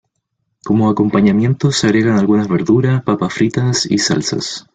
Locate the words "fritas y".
3.35-3.99